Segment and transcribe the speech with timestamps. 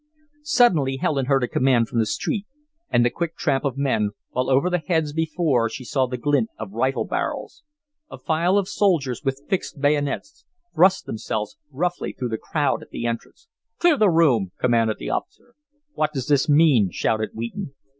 [0.41, 2.47] Suddenly Helen heard a command from the street
[2.89, 6.17] and the quick tramp of men, while over the heads before her she saw the
[6.17, 7.61] glint of rifle barrels.
[8.09, 10.43] A file of soldiers with fixed bayonets
[10.73, 13.47] thrust themselves roughly through the crowd at the entrance.
[13.77, 15.53] "Clear the room!" commanded the officer.
[15.93, 17.75] "What does this mean?" shouted Wheaton.